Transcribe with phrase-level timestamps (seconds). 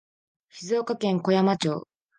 [0.49, 1.85] 静岡県小山町